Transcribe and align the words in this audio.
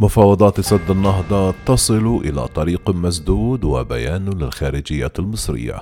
مفاوضات 0.00 0.60
سد 0.60 0.90
النهضة 0.90 1.54
تصل 1.66 2.20
إلى 2.24 2.48
طريق 2.48 2.90
مسدود 2.90 3.64
وبيان 3.64 4.28
للخارجية 4.28 5.12
المصرية. 5.18 5.80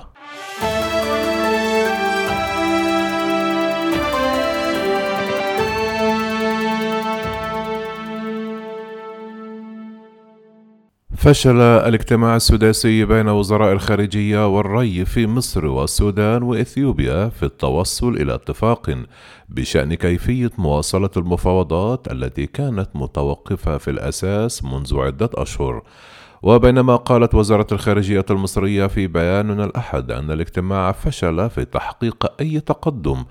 فشل 11.17 11.61
الاجتماع 11.61 12.35
السداسي 12.35 13.05
بين 13.05 13.27
وزراء 13.29 13.73
الخارجية 13.73 14.47
والري 14.47 15.05
في 15.05 15.27
مصر 15.27 15.65
والسودان 15.65 16.43
وإثيوبيا 16.43 17.29
في 17.29 17.43
التوصل 17.43 18.15
إلى 18.15 18.35
اتفاق 18.35 18.97
بشأن 19.49 19.93
كيفية 19.93 20.51
مواصلة 20.57 21.09
المفاوضات 21.17 22.11
التي 22.11 22.45
كانت 22.45 22.89
متوقفة 22.95 23.77
في 23.77 23.91
الأساس 23.91 24.63
منذ 24.63 24.99
عدة 24.99 25.29
أشهر. 25.35 25.83
وبينما 26.47 26.95
قالت 26.95 27.35
وزارة 27.35 27.67
الخارجية 27.71 28.25
المصرية 28.29 28.87
في 28.87 29.07
بيان 29.07 29.61
الأحد 29.61 30.11
أن 30.11 30.31
الاجتماع 30.31 30.91
فشل 30.91 31.49
في 31.49 31.65
تحقيق 31.65 32.33
أي 32.41 32.59
تقدم 32.59 33.25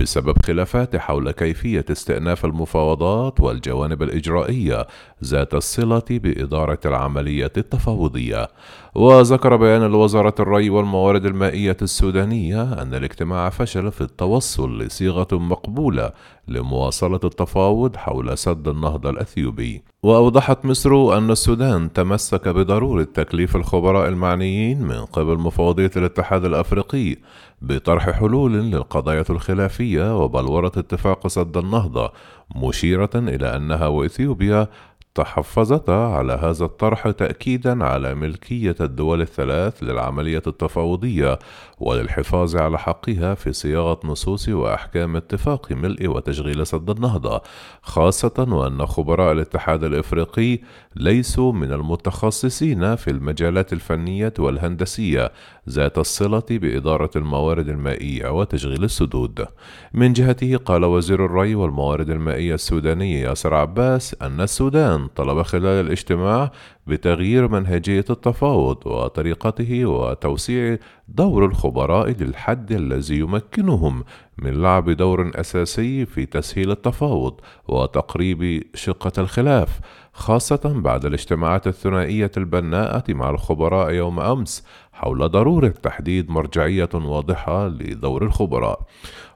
بسبب 0.00 0.42
خلافات 0.46 0.96
حول 0.96 1.30
كيفية 1.30 1.84
استئناف 1.90 2.44
المفاوضات 2.44 3.40
والجوانب 3.40 4.02
الإجرائية 4.02 4.86
ذات 5.24 5.54
الصلة 5.54 6.02
بإدارة 6.10 6.78
العملية 6.86 7.52
التفاوضية. 7.56 8.48
وذكر 8.94 9.56
بيان 9.56 9.82
لوزارة 9.82 10.34
الري 10.40 10.70
والموارد 10.70 11.26
المائية 11.26 11.76
السودانية 11.82 12.62
أن 12.82 12.94
الاجتماع 12.94 13.48
فشل 13.50 13.92
في 13.92 14.00
التوصل 14.00 14.78
لصيغة 14.78 15.28
مقبولة 15.32 16.12
لمواصلة 16.48 17.20
التفاوض 17.24 17.96
حول 17.96 18.38
سد 18.38 18.68
النهضة 18.68 19.10
الأثيوبي. 19.10 19.82
وأوضحت 20.02 20.64
مصر 20.64 21.18
أن 21.18 21.30
السودان 21.30 21.92
تمسك 21.92 22.48
بضرورة 22.60 23.02
تكليف 23.02 23.56
الخبراء 23.56 24.08
المعنيين 24.08 24.82
من 24.82 25.04
قبل 25.04 25.38
مفوضية 25.38 25.90
الاتحاد 25.96 26.44
الأفريقي 26.44 27.16
بطرح 27.62 28.10
حلول 28.10 28.52
للقضايا 28.52 29.24
الخلافية 29.30 30.16
وبلورة 30.24 30.72
اتفاق 30.76 31.26
سد 31.26 31.56
النهضة 31.56 32.12
مشيرة 32.56 33.10
إلى 33.14 33.56
أنها 33.56 33.86
وإثيوبيا 33.86 34.68
تحفظتا 35.14 35.90
على 35.90 36.32
هذا 36.32 36.64
الطرح 36.64 37.10
تأكيدا 37.10 37.84
على 37.84 38.14
ملكية 38.14 38.76
الدول 38.80 39.20
الثلاث 39.20 39.82
للعملية 39.82 40.42
التفاوضية 40.46 41.38
وللحفاظ 41.78 42.56
على 42.56 42.78
حقها 42.78 43.34
في 43.34 43.52
صياغة 43.52 44.00
نصوص 44.04 44.48
وأحكام 44.48 45.16
اتفاق 45.16 45.72
ملء 45.72 46.06
وتشغيل 46.08 46.66
سد 46.66 46.90
النهضة 46.90 47.42
خاصة 47.82 48.46
وأن 48.48 48.86
خبراء 48.86 49.32
الاتحاد 49.32 49.84
الإفريقي 49.84 50.58
ليسوا 50.96 51.52
من 51.52 51.72
المتخصصين 51.72 52.96
في 52.96 53.10
المجالات 53.10 53.72
الفنية 53.72 54.34
والهندسية 54.38 55.32
ذات 55.70 55.98
الصلة 55.98 56.42
بإدارة 56.50 57.10
الموارد 57.16 57.68
المائية 57.68 58.28
وتشغيل 58.28 58.84
السدود. 58.84 59.46
من 59.94 60.12
جهته 60.12 60.56
قال 60.56 60.84
وزير 60.84 61.24
الري 61.24 61.54
والموارد 61.54 62.10
المائية 62.10 62.54
السوداني 62.54 63.20
ياسر 63.20 63.54
عباس 63.54 64.16
أن 64.22 64.40
السودان 64.40 65.06
طلب 65.06 65.42
خلال 65.42 65.86
الاجتماع 65.86 66.52
بتغيير 66.90 67.48
منهجية 67.48 68.04
التفاوض 68.10 68.86
وطريقته 68.86 69.86
وتوسيع 69.86 70.78
دور 71.08 71.44
الخبراء 71.44 72.10
للحد 72.10 72.72
الذي 72.72 73.18
يمكنهم 73.18 74.04
من 74.38 74.62
لعب 74.62 74.90
دور 74.90 75.30
أساسي 75.34 76.06
في 76.06 76.26
تسهيل 76.26 76.70
التفاوض 76.70 77.34
وتقريب 77.68 78.62
شقة 78.74 79.12
الخلاف 79.18 79.80
خاصة 80.12 80.72
بعد 80.76 81.04
الاجتماعات 81.04 81.66
الثنائية 81.66 82.30
البناءة 82.36 83.04
مع 83.08 83.30
الخبراء 83.30 83.90
يوم 83.90 84.20
أمس 84.20 84.66
حول 84.92 85.28
ضرورة 85.30 85.68
تحديد 85.68 86.30
مرجعية 86.30 86.88
واضحة 86.94 87.68
لدور 87.68 88.24
الخبراء. 88.24 88.80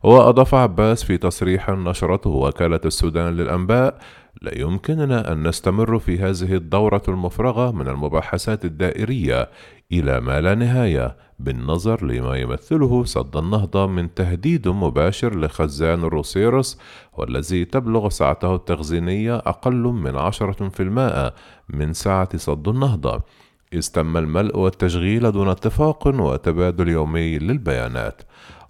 وأضاف 0.02 0.54
عباس 0.54 1.04
في 1.04 1.16
تصريح 1.18 1.70
نشرته 1.70 2.30
وكالة 2.30 2.80
السودان 2.84 3.36
للأنباء 3.36 3.98
لا 4.42 4.58
يمكننا 4.58 5.32
أن 5.32 5.48
نستمر 5.48 5.98
في 5.98 6.18
هذه 6.18 6.54
الدورة 6.54 7.02
المفرغة 7.08 7.70
من 7.70 7.88
المباحثات 7.88 8.64
الدائرية 8.64 9.50
إلى 9.92 10.20
ما 10.20 10.40
لا 10.40 10.54
نهاية 10.54 11.16
بالنظر 11.38 12.04
لما 12.04 12.36
يمثله 12.36 13.04
سد 13.04 13.36
النهضة 13.36 13.86
من 13.86 14.14
تهديد 14.14 14.68
مباشر 14.68 15.40
لخزان 15.40 16.04
الروسيروس 16.04 16.78
والذي 17.12 17.64
تبلغ 17.64 18.08
سعته 18.08 18.54
التخزينية 18.54 19.36
أقل 19.36 19.82
من 19.82 20.16
عشرة 20.16 20.68
في 20.68 20.82
المائة 20.82 21.34
من 21.68 21.92
سعة 21.92 22.36
سد 22.36 22.68
النهضة. 22.68 23.22
إذ 23.74 23.86
تم 23.86 24.16
الملء 24.16 24.56
والتشغيل 24.56 25.32
دون 25.32 25.48
اتفاق 25.48 26.06
وتبادل 26.06 26.88
يومي 26.88 27.38
للبيانات. 27.38 28.22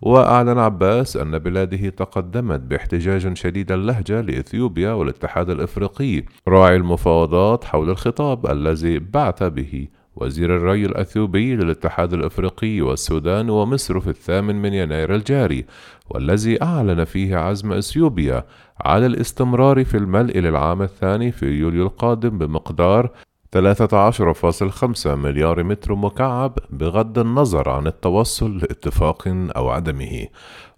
وأعلن 0.02 0.58
عباس 0.58 1.16
أن 1.16 1.38
بلاده 1.38 1.88
تقدمت 1.88 2.60
باحتجاج 2.60 3.36
شديد 3.36 3.72
اللهجة 3.72 4.20
لإثيوبيا 4.20 4.92
والاتحاد 4.92 5.50
الإفريقي 5.50 6.22
راعي 6.48 6.76
المفاوضات 6.76 7.64
حول 7.64 7.90
الخطاب 7.90 8.46
الذي 8.46 8.98
بعث 8.98 9.42
به 9.42 9.88
وزير 10.16 10.56
الري 10.56 10.86
الأثيوبي 10.86 11.56
للاتحاد 11.56 12.12
الإفريقي 12.12 12.80
والسودان 12.80 13.50
ومصر 13.50 14.00
في 14.00 14.10
الثامن 14.10 14.62
من 14.62 14.74
يناير 14.74 15.14
الجاري 15.14 15.64
والذي 16.10 16.62
أعلن 16.62 17.04
فيه 17.04 17.36
عزم 17.36 17.72
إثيوبيا 17.72 18.44
على 18.80 19.06
الاستمرار 19.06 19.84
في 19.84 19.96
الملء 19.96 20.38
للعام 20.38 20.82
الثاني 20.82 21.32
في 21.32 21.46
يوليو 21.46 21.86
القادم 21.86 22.38
بمقدار 22.38 23.10
13.5 23.54 25.06
مليار 25.06 25.62
متر 25.62 25.94
مكعب 25.94 26.58
بغض 26.70 27.18
النظر 27.18 27.68
عن 27.68 27.86
التوصل 27.86 28.58
لاتفاق 28.58 29.22
أو 29.28 29.70
عدمه. 29.70 30.26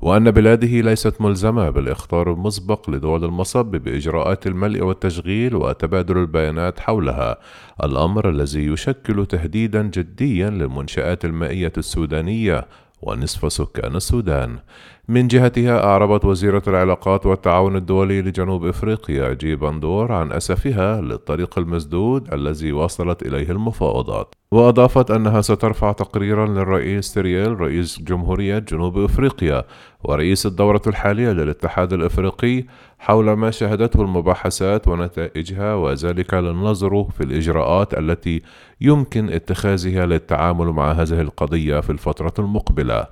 وأن 0.01 0.31
بلاده 0.31 0.81
ليست 0.81 1.21
ملزمة 1.21 1.71
بالإخطار 1.71 2.33
المسبق 2.33 2.91
لدول 2.91 3.25
المصب 3.25 3.67
بإجراءات 3.67 4.47
الملء 4.47 4.83
والتشغيل 4.83 5.57
وتبادل 5.57 6.19
البيانات 6.19 6.81
حولها. 6.81 7.37
الأمر 7.85 8.29
الذي 8.29 8.67
يشكل 8.67 9.27
تهديدا 9.27 9.83
جديا 9.83 10.51
للمنشآت 10.51 11.25
المائية 11.25 11.73
السودانية 11.79 12.67
ونصف 13.03 13.53
سكان 13.53 13.97
السودان. 13.97 14.59
من 15.09 15.29
جهتها 15.29 15.85
أعربت 15.85 16.25
وزيرة 16.25 16.63
العلاقات 16.69 17.27
والتعاون 17.27 17.77
الدولي 17.77 18.23
لجنوب 18.23 18.67
إفريقيا 18.67 19.33
جي 19.35 19.57
باندور 19.57 20.13
عن 20.13 20.33
أسفها 20.33 21.01
للطريق 21.01 21.59
المسدود 21.59 22.35
الذي 22.35 22.73
وصلت 22.73 23.23
إليه 23.23 23.51
المفاوضات. 23.51 24.35
وأضافت 24.51 25.11
أنها 25.11 25.41
سترفع 25.41 25.93
تقريرا 25.93 26.47
للرئيس 26.47 27.15
سيريل 27.15 27.61
رئيس 27.61 28.03
جمهورية 28.03 28.59
جنوب 28.59 28.99
إفريقيا 28.99 29.65
ورئيس 30.05 30.47
الدورة 30.47 30.83
الحالية 30.87 31.33
للاتحاد 31.33 31.93
الإفريقي 31.93 32.65
حول 32.99 33.33
ما 33.33 33.51
شهدته 33.51 34.03
المباحثات 34.03 34.89
ونتائجها 34.89 35.75
وذلك 35.75 36.35
للنظر 36.35 37.05
في 37.05 37.25
الإجراءات 37.25 37.99
التي 37.99 38.43
يمكن 38.81 39.31
اتخاذها 39.31 40.07
للتعامل 40.07 40.67
مع 40.67 40.93
هذه 40.93 41.21
القضية 41.21 41.81
في 41.81 41.91
الفترة 41.91 42.35
المقبلة. 42.39 43.07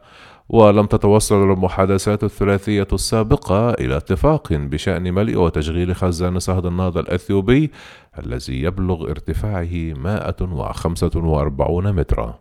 ولم 0.48 0.86
تتوصل 0.86 1.52
المحادثات 1.52 2.24
الثلاثية 2.24 2.86
السابقة 2.92 3.70
إلى 3.70 3.96
اتفاق 3.96 4.52
بشأن 4.52 5.14
ملء 5.14 5.36
وتشغيل 5.36 5.96
خزان 5.96 6.38
صهد 6.38 6.66
النهضة 6.66 7.00
الأثيوبي 7.00 7.70
الذي 8.18 8.62
يبلغ 8.62 9.10
ارتفاعه 9.10 9.94
145 9.94 11.92
مترا. 11.92 12.38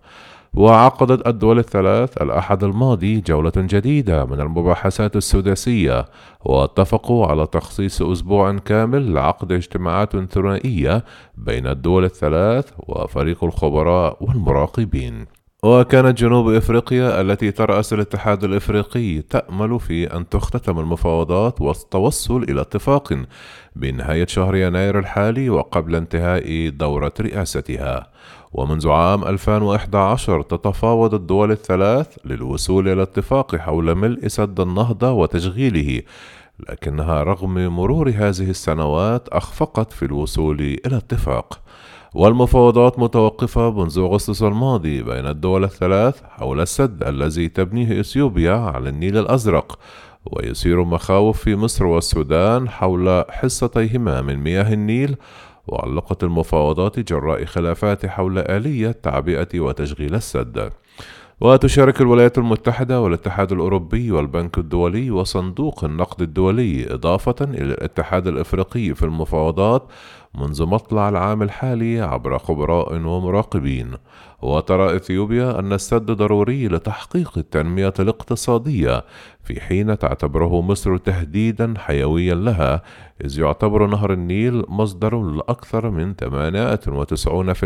وعقدت 0.53 1.27
الدول 1.27 1.59
الثلاث 1.59 2.21
الأحد 2.21 2.63
الماضي 2.63 3.21
جولة 3.21 3.51
جديدة 3.57 4.25
من 4.25 4.41
المباحثات 4.41 5.15
السداسية 5.15 6.05
واتفقوا 6.45 7.25
على 7.27 7.47
تخصيص 7.47 8.01
أسبوع 8.01 8.57
كامل 8.57 9.13
لعقد 9.13 9.51
اجتماعات 9.51 10.31
ثنائية 10.31 11.05
بين 11.37 11.67
الدول 11.67 12.03
الثلاث 12.03 12.71
وفريق 12.77 13.44
الخبراء 13.44 14.17
والمراقبين. 14.21 15.43
وكانت 15.63 16.18
جنوب 16.18 16.50
إفريقيا 16.50 17.21
التي 17.21 17.51
ترأس 17.51 17.94
الاتحاد 17.94 18.44
الإفريقي 18.44 19.21
تأمل 19.21 19.80
في 19.80 20.15
أن 20.15 20.30
تختتم 20.30 20.80
المفاوضات 20.80 21.62
والتوصل 21.62 22.44
إلى 22.44 22.62
اتفاق 22.62 23.25
بنهاية 23.75 24.25
شهر 24.25 24.56
يناير 24.56 25.00
الحالي 25.00 25.50
وقبل 25.50 25.95
انتهاء 25.95 26.69
دورة 26.69 27.13
رئاستها. 27.21 28.07
ومنذ 28.54 28.89
عام 28.89 29.24
2011 29.24 30.42
تتفاوض 30.42 31.13
الدول 31.13 31.51
الثلاث 31.51 32.07
للوصول 32.25 32.88
إلى 32.88 33.01
اتفاق 33.01 33.56
حول 33.56 33.95
ملء 33.95 34.27
سد 34.27 34.59
النهضة 34.59 35.12
وتشغيله 35.12 36.01
لكنها 36.59 37.23
رغم 37.23 37.67
مرور 37.67 38.09
هذه 38.09 38.50
السنوات 38.50 39.27
أخفقت 39.29 39.94
في 39.94 40.05
الوصول 40.05 40.61
إلى 40.61 40.97
اتفاق. 40.97 41.61
والمفاوضات 42.13 43.00
متوقفة 43.00 43.71
منذ 43.71 44.00
أغسطس 44.00 44.44
الماضي 44.44 45.03
بين 45.03 45.27
الدول 45.27 45.63
الثلاث 45.63 46.21
حول 46.23 46.61
السد 46.61 47.03
الذي 47.03 47.50
تبنيه 47.50 48.00
إثيوبيا 48.00 48.53
على 48.53 48.89
النيل 48.89 49.17
الأزرق 49.17 49.79
ويثير 50.25 50.83
مخاوف 50.83 51.44
في 51.44 51.55
مصر 51.55 51.85
والسودان 51.85 52.69
حول 52.69 53.25
حصتيهما 53.29 54.21
من 54.21 54.35
مياه 54.35 54.73
النيل. 54.73 55.15
وعلقت 55.67 56.23
المفاوضات 56.23 56.99
جراء 56.99 57.45
خلافات 57.45 58.06
حول 58.06 58.38
آلية 58.39 58.91
تعبئة 58.91 59.59
وتشغيل 59.59 60.15
السد. 60.15 60.69
وتشارك 61.41 62.01
الولايات 62.01 62.38
المتحدة 62.38 63.01
والاتحاد 63.01 63.51
الأوروبي 63.51 64.12
والبنك 64.12 64.57
الدولي 64.57 65.12
وصندوق 65.12 65.83
النقد 65.83 66.21
الدولي 66.21 66.94
إضافة 66.94 67.35
إلى 67.41 67.74
الاتحاد 67.74 68.27
الإفريقي 68.27 68.95
في 68.95 69.03
المفاوضات 69.03 69.88
منذ 70.35 70.65
مطلع 70.65 71.09
العام 71.09 71.44
الحالي 71.44 72.01
عبر 72.01 72.38
خبراء 72.38 72.94
ومراقبين. 72.94 73.91
وترى 74.41 74.95
إثيوبيا 74.95 75.59
أن 75.59 75.74
السد 75.74 76.12
ضروري 76.12 76.68
لتحقيق 76.68 77.38
التنمية 77.38 77.94
الاقتصادية 78.00 79.03
في 79.44 79.62
حين 79.62 79.97
تعتبره 79.97 80.62
مصر 80.62 80.97
تهديدا 80.97 81.74
حيويا 81.77 82.35
لها 82.35 82.81
إذ 83.25 83.39
يعتبر 83.39 83.88
نهر 83.88 84.13
النيل 84.13 84.63
مصدر 84.68 85.21
لأكثر 85.21 85.89
من 85.89 86.13
98% 86.13 87.63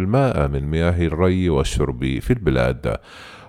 من 0.47 0.63
مياه 0.63 1.07
الري 1.07 1.49
والشرب 1.49 2.19
في 2.19 2.33
البلاد. 2.33 2.97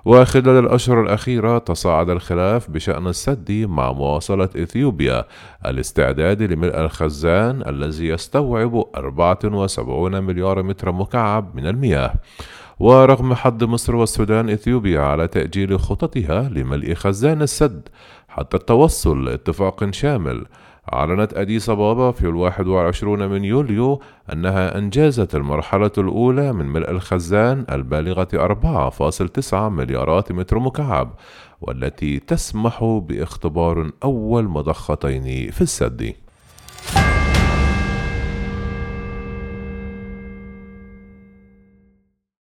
وخلال 0.09 0.65
الأشهر 0.65 1.03
الأخيرة 1.03 1.59
تصاعد 1.59 2.11
الخلاف 2.11 2.71
بشأن 2.71 3.07
السد 3.07 3.53
مع 3.53 3.93
مواصلة 3.93 4.49
إثيوبيا 4.57 5.25
الاستعداد 5.67 6.43
لملء 6.43 6.81
الخزان 6.81 7.63
الذي 7.69 8.09
يستوعب 8.09 8.85
74 8.97 10.23
مليار 10.23 10.63
متر 10.63 10.93
مكعب 10.93 11.57
من 11.57 11.67
المياه. 11.67 12.15
ورغم 12.79 13.35
حض 13.35 13.65
مصر 13.65 13.97
والسودان 13.97 14.51
إثيوبيا 14.51 15.01
على 15.01 15.29
تأجيل 15.29 15.81
خططها 15.81 16.49
لملء 16.49 16.95
خزان 16.95 17.43
السد 17.43 17.89
حتى 18.29 18.57
التوصل 18.57 19.25
لاتفاق 19.25 19.91
شامل 19.91 20.47
أعلنت 20.93 21.35
أديس 21.35 21.71
أبابا 21.71 22.11
في 22.11 22.23
الواحد 22.23 22.67
والعشرون 22.67 23.29
من 23.29 23.45
يوليو 23.45 24.01
أنها 24.33 24.79
أنجزت 24.79 25.35
المرحلة 25.35 25.91
الأولى 25.99 26.53
من 26.53 26.67
ملء 26.67 26.91
الخزان 26.91 27.65
البالغة 27.71 28.29
4.9 29.51 29.55
مليارات 29.55 30.33
متر 30.33 30.59
مكعب 30.59 31.15
والتي 31.61 32.19
تسمح 32.19 32.85
باختبار 32.85 33.91
أول 34.05 34.45
مضختين 34.45 35.51
في 35.51 35.61
السد. 35.61 36.15